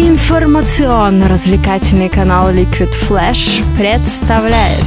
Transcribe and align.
Информационно-развлекательный 0.00 2.08
канал 2.08 2.50
Liquid 2.50 2.88
Flash 3.06 3.62
представляет 3.76 4.82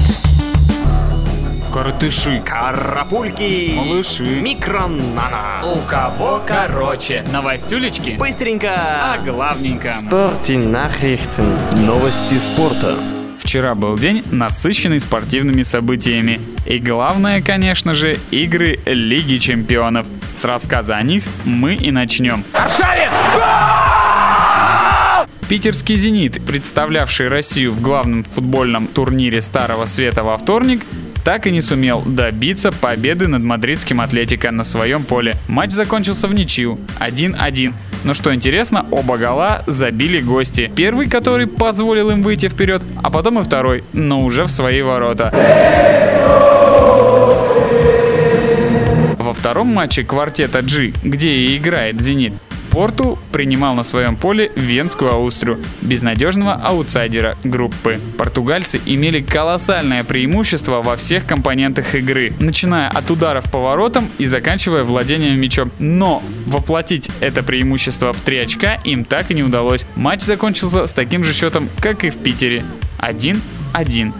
Коротыши, 1.71 2.41
Карапульки, 2.43 3.73
малыши, 3.75 4.23
микронана. 4.41 5.61
у 5.71 5.75
кого 5.87 6.41
короче, 6.47 7.23
новостюлечки, 7.31 8.15
Быстренько. 8.17 8.71
а 8.73 9.19
главненько. 9.23 9.91
Спорте 9.91 10.55
Nachrichten. 10.55 11.59
Новости 11.85 12.39
спорта. 12.39 12.95
Вчера 13.37 13.75
был 13.75 13.95
день, 13.99 14.23
насыщенный 14.31 14.99
спортивными 14.99 15.61
событиями. 15.61 16.41
И 16.65 16.79
главное, 16.79 17.39
конечно 17.43 17.93
же, 17.93 18.17
игры 18.31 18.79
Лиги 18.87 19.37
Чемпионов. 19.37 20.07
С 20.33 20.43
рассказа 20.43 20.95
о 20.95 21.03
них 21.03 21.23
мы 21.45 21.75
и 21.75 21.91
начнем. 21.91 22.43
Питерский 25.53 25.97
«Зенит», 25.97 26.41
представлявший 26.43 27.27
Россию 27.27 27.73
в 27.73 27.81
главном 27.81 28.23
футбольном 28.23 28.87
турнире 28.87 29.39
Старого 29.39 29.85
Света 29.85 30.23
во 30.23 30.35
вторник, 30.35 30.81
так 31.23 31.45
и 31.45 31.51
не 31.51 31.61
сумел 31.61 32.01
добиться 32.01 32.71
победы 32.71 33.27
над 33.27 33.43
мадридским 33.43 34.01
«Атлетико» 34.01 34.49
на 34.49 34.63
своем 34.63 35.03
поле. 35.03 35.35
Матч 35.47 35.69
закончился 35.69 36.27
в 36.27 36.33
ничью 36.33 36.79
1-1. 36.99 37.71
Но 38.03 38.15
что 38.15 38.33
интересно, 38.33 38.87
оба 38.89 39.19
гола 39.19 39.63
забили 39.67 40.21
гости. 40.21 40.71
Первый, 40.75 41.07
который 41.07 41.45
позволил 41.45 42.09
им 42.09 42.23
выйти 42.23 42.49
вперед, 42.49 42.81
а 43.03 43.11
потом 43.11 43.39
и 43.39 43.43
второй, 43.43 43.83
но 43.93 44.23
уже 44.23 44.45
в 44.45 44.49
свои 44.49 44.81
ворота. 44.81 45.29
Во 49.19 49.33
втором 49.35 49.67
матче 49.67 50.03
квартета 50.03 50.63
G, 50.63 50.93
где 51.03 51.29
и 51.29 51.57
играет 51.57 52.01
«Зенит», 52.01 52.33
Порту 52.73 53.19
принимал 53.31 53.75
на 53.75 53.83
своем 53.83 54.15
поле 54.15 54.51
Венскую 54.55 55.11
Аустрию, 55.11 55.59
безнадежного 55.81 56.53
аутсайдера 56.53 57.37
группы. 57.43 57.99
Португальцы 58.17 58.81
имели 58.87 59.21
колоссальное 59.21 60.03
преимущество 60.03 60.81
во 60.81 60.95
всех 60.95 61.27
компонентах 61.27 61.93
игры, 61.93 62.33
начиная 62.39 62.89
от 62.89 63.11
ударов 63.11 63.43
по 63.51 63.59
воротам 63.59 64.09
и 64.17 64.25
заканчивая 64.25 64.83
владением 64.83 65.39
мячом. 65.39 65.71
Но 65.77 66.23
воплотить 66.47 67.11
это 67.19 67.43
преимущество 67.43 68.11
в 68.11 68.19
три 68.21 68.39
очка 68.39 68.79
им 68.83 69.05
так 69.05 69.29
и 69.29 69.35
не 69.35 69.43
удалось. 69.43 69.85
Матч 69.95 70.21
закончился 70.21 70.87
с 70.87 70.93
таким 70.93 71.23
же 71.23 71.31
счетом, 71.31 71.69
как 71.79 72.03
и 72.03 72.09
в 72.09 72.17
Питере. 72.17 72.65
1-1. 72.97 74.13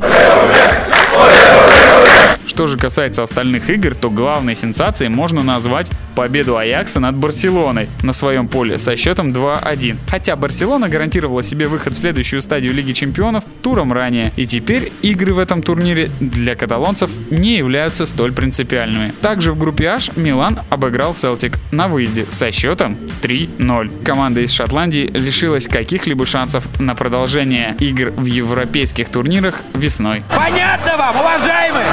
Что 2.45 2.67
же 2.67 2.78
касается 2.78 3.23
остальных 3.23 3.69
игр, 3.69 3.95
то 3.95 4.11
главной 4.11 4.56
сенсацией 4.56 5.09
можно 5.09 5.42
назвать 5.42 5.89
победу 6.16 6.56
Аякса 6.58 7.00
над 7.00 7.16
Барселоной 7.16 7.89
на 8.03 8.14
своем 8.14 8.47
поле 8.47 8.78
со 8.78 8.95
счетом 8.95 9.31
2-1. 9.31 9.97
Хотя 10.08 10.36
Барселона 10.36 10.88
гарантировала 10.88 11.41
себе 11.41 11.67
выход 11.67 11.94
в 11.94 11.97
следующую 11.97 12.41
стадию 12.41 12.73
Лиги 12.73 12.91
Чемпионов 12.91 13.44
туром 13.64 13.91
ранее. 13.91 14.31
И 14.36 14.45
теперь 14.45 14.91
игры 15.02 15.34
в 15.34 15.39
этом 15.39 15.64
турнире 15.64 16.11
для 16.19 16.56
каталонцев 16.56 17.11
не 17.31 17.58
являются 17.58 18.06
столь 18.06 18.34
принципиальными. 18.34 19.14
Также 19.22 19.52
в 19.52 19.58
группе 19.58 19.88
H 19.88 20.11
Милан 20.16 20.59
обыграл 20.69 21.16
Селтик 21.16 21.58
на 21.72 21.88
выезде 21.88 22.28
со 22.30 22.52
счетом 22.52 22.97
3-0. 23.23 24.03
Команда 24.03 24.41
из 24.41 24.52
Шотландии 24.52 25.09
лишилась 25.11 25.67
каких-либо 25.67 26.25
шансов 26.25 26.67
на 26.80 26.94
продолжение 26.94 27.75
игр 27.80 28.11
в 28.11 28.25
европейских 28.25 29.09
турнирах 29.09 29.64
весной. 29.73 30.23
Понятно 30.30 30.97
вам, 31.03 31.17
уважаемые? 31.17 31.85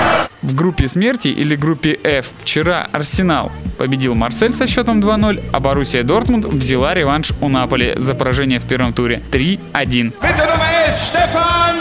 В 0.42 0.54
группе 0.54 0.88
смерти 0.88 1.28
или 1.28 1.56
группе 1.56 1.98
F 2.04 2.30
вчера 2.42 2.88
Арсенал 2.92 3.50
победил 3.78 4.14
Марсель 4.14 4.52
со 4.52 4.66
счетом 4.66 5.00
2-0, 5.00 5.42
а 5.52 5.60
Боруссия 5.60 6.02
Дортмунд 6.02 6.44
взяла 6.44 6.94
реванш 6.94 7.32
у 7.40 7.48
Наполи 7.48 7.94
за 7.96 8.14
поражение 8.14 8.60
в 8.60 8.66
первом 8.66 8.92
туре 8.92 9.22
3-1. 9.32 9.58
Bitte 9.72 10.46
Nummer 10.46 10.68
11, 10.86 11.14
Stefan. 11.14 11.76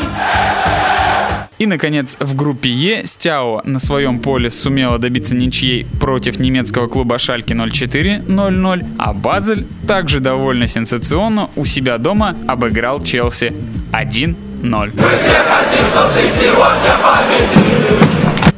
И, 1.59 1.65
наконец, 1.65 2.15
в 2.21 2.35
группе 2.35 2.69
Е 2.69 3.05
Стяо 3.05 3.61
на 3.65 3.79
своем 3.79 4.19
поле 4.19 4.49
сумела 4.49 4.97
добиться 4.97 5.35
ничьей 5.35 5.85
против 5.99 6.39
немецкого 6.39 6.87
клуба 6.87 7.19
Шальки 7.19 7.53
04 7.53 8.23
0-0, 8.25 8.85
а 8.97 9.13
Базель 9.13 9.67
также 9.85 10.21
довольно 10.21 10.67
сенсационно 10.67 11.49
у 11.57 11.65
себя 11.65 11.97
дома 11.97 12.35
обыграл 12.47 13.03
Челси 13.03 13.53
1-0. 14.61 14.91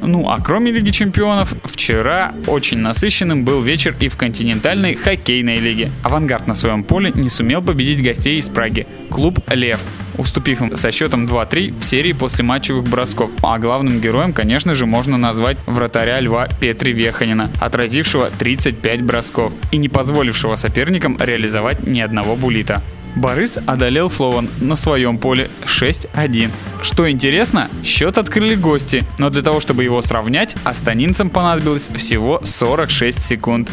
Ну 0.04 0.30
а 0.30 0.40
кроме 0.44 0.72
Лиги 0.72 0.90
Чемпионов, 0.90 1.54
вчера 1.64 2.34
очень 2.48 2.80
насыщенным 2.80 3.46
был 3.46 3.62
вечер 3.62 3.96
и 4.00 4.10
в 4.10 4.18
континентальной 4.18 4.96
хоккейной 4.96 5.58
лиге. 5.58 5.92
Авангард 6.04 6.48
на 6.48 6.56
своем 6.56 6.84
поле 6.84 7.12
не 7.14 7.30
сумел 7.30 7.62
победить 7.62 8.04
гостей 8.04 8.40
из 8.40 8.50
Праги. 8.50 8.88
Клуб 9.10 9.40
«Лев», 9.48 9.80
уступив 10.18 10.62
им 10.62 10.76
со 10.76 10.92
счетом 10.92 11.28
2-3 11.28 11.80
в 11.80 11.84
серии 11.84 12.14
после 12.14 12.44
матчевых 12.44 12.84
бросков. 12.86 13.30
А 13.44 13.60
главным 13.60 14.02
героем, 14.02 14.34
конечно 14.34 14.74
же, 14.74 14.86
можно 14.86 15.18
назвать 15.18 15.58
вратаря 15.68 16.20
Льва 16.20 16.48
Петри 16.60 16.94
Веханина, 16.94 17.52
отразившего 17.60 18.32
35 18.38 19.04
бросков 19.04 19.54
и 19.72 19.78
не 19.78 19.88
позволившего 19.88 20.56
соперникам 20.56 21.18
реализовать 21.20 21.86
ни 21.86 22.00
одного 22.00 22.36
булита. 22.36 22.82
Борис 23.16 23.60
одолел 23.66 24.10
Слован 24.10 24.50
на 24.60 24.76
своем 24.76 25.18
поле 25.18 25.50
6-1. 25.66 26.50
Что 26.82 27.10
интересно, 27.10 27.70
счет 27.84 28.18
открыли 28.18 28.56
гости, 28.56 29.04
но 29.18 29.30
для 29.30 29.42
того, 29.42 29.60
чтобы 29.60 29.84
его 29.84 30.02
сравнять, 30.02 30.56
астанинцам 30.64 31.30
понадобилось 31.30 31.90
всего 31.96 32.40
46 32.44 33.22
секунд. 33.22 33.70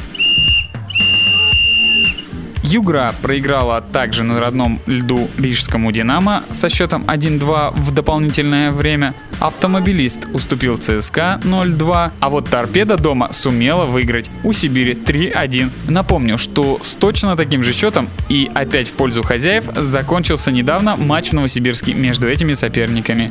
Югра 2.71 3.15
проиграла 3.23 3.81
также 3.81 4.25
на 4.25 4.41
родном 4.41 4.79
льду 4.87 5.31
Рижскому 5.39 5.91
Динамо 5.91 6.43
со 6.51 6.69
счетом 6.69 7.05
1-2 7.05 7.73
в 7.75 7.93
дополнительное 7.93 8.73
время. 8.73 9.15
Автомобилист 9.41 10.29
уступил 10.35 10.77
ЦСКА 10.77 11.41
0-2, 11.45 12.11
а 12.21 12.29
вот 12.29 12.51
Торпеда 12.51 12.99
дома 12.99 13.33
сумела 13.33 13.87
выиграть 13.87 14.31
у 14.45 14.53
Сибири 14.53 14.93
3-1. 14.93 15.71
Напомню, 15.89 16.37
что 16.37 16.79
с 16.83 16.95
точно 16.95 17.37
таким 17.39 17.63
же 17.63 17.73
счетом 17.73 18.11
и 18.29 18.51
опять 18.55 18.89
в 18.89 18.93
пользу 18.93 19.23
хозяев 19.23 19.65
закончился 19.75 20.51
недавно 20.51 20.97
матч 20.97 21.31
в 21.31 21.33
Новосибирске 21.33 21.95
между 21.95 22.29
этими 22.29 22.53
соперниками. 22.53 23.31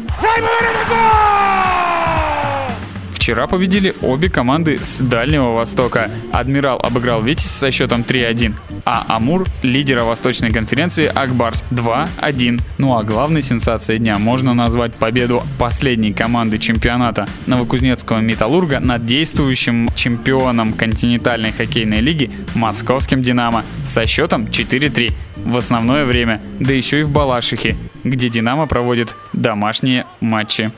Вчера 3.27 3.45
победили 3.45 3.93
обе 4.01 4.29
команды 4.29 4.79
с 4.81 5.01
Дальнего 5.01 5.51
Востока. 5.51 6.09
Адмирал 6.31 6.79
обыграл 6.81 7.21
Витязь 7.21 7.51
со 7.51 7.71
счетом 7.71 8.05
3-1, 8.07 8.53
а 8.85 9.05
Амур– 9.09 9.45
лидера 9.63 10.05
Восточной 10.05 10.53
конференции 10.53 11.11
Акбарс 11.13 11.65
2-1. 11.71 12.61
Ну 12.77 12.95
а 12.95 13.03
главной 13.03 13.41
сенсацией 13.41 13.99
дня 13.99 14.17
можно 14.17 14.53
назвать 14.53 14.93
победу 14.93 15.43
последней 15.59 16.13
команды 16.13 16.57
чемпионата 16.57 17.27
Новокузнецкого 17.47 18.19
Металлурга 18.19 18.79
над 18.79 19.05
действующим 19.05 19.89
чемпионом 19.93 20.71
континентальной 20.71 21.51
хоккейной 21.51 21.99
лиги 21.99 22.31
Московским 22.55 23.21
Динамо 23.21 23.65
со 23.83 24.05
счетом 24.05 24.43
4-3 24.45 25.11
в 25.35 25.57
основное 25.57 26.05
время, 26.05 26.41
да 26.61 26.71
еще 26.71 27.01
и 27.01 27.03
в 27.03 27.09
Балашихе, 27.09 27.75
где 28.05 28.29
Динамо 28.29 28.67
проводит 28.67 29.15
домашние 29.33 30.05
матчи. 30.21 30.71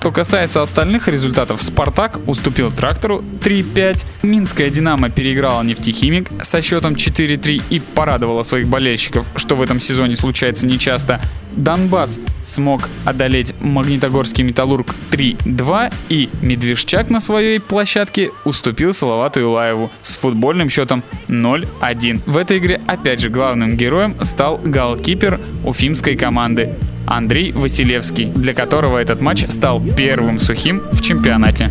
Что 0.00 0.12
касается 0.12 0.62
остальных 0.62 1.08
результатов, 1.08 1.62
Спартак 1.62 2.20
уступил 2.26 2.72
Трактору 2.72 3.22
3-5, 3.42 4.06
Минская 4.22 4.70
Динамо 4.70 5.10
переиграла 5.10 5.62
Нефтехимик 5.62 6.30
со 6.42 6.62
счетом 6.62 6.94
4-3 6.94 7.62
и 7.68 7.80
порадовала 7.80 8.42
своих 8.42 8.66
болельщиков, 8.66 9.28
что 9.36 9.56
в 9.56 9.62
этом 9.62 9.78
сезоне 9.78 10.16
случается 10.16 10.66
нечасто. 10.66 11.20
Донбасс 11.52 12.18
смог 12.44 12.88
одолеть 13.04 13.54
Магнитогорский 13.60 14.42
Металлург 14.42 14.94
3-2 15.10 15.92
и 16.08 16.30
Медвежчак 16.40 17.10
на 17.10 17.20
своей 17.20 17.60
площадке 17.60 18.30
уступил 18.46 18.94
Салавату 18.94 19.40
Илаеву 19.40 19.90
с 20.00 20.16
футбольным 20.16 20.70
счетом 20.70 21.04
0-1. 21.28 22.22
В 22.24 22.38
этой 22.38 22.56
игре 22.56 22.80
опять 22.86 23.20
же 23.20 23.28
главным 23.28 23.76
героем 23.76 24.16
стал 24.22 24.56
голкипер 24.64 25.38
уфимской 25.62 26.16
команды 26.16 26.74
Андрей 27.06 27.52
Василевский, 27.52 28.26
для 28.26 28.54
которого 28.54 28.98
этот 28.98 29.20
матч 29.20 29.44
стал 29.48 29.80
первым 29.96 30.38
сухим 30.38 30.82
в 30.92 31.00
чемпионате. 31.00 31.70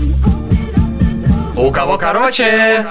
У 1.55 1.71
кого 1.71 1.97
короче? 1.97 2.85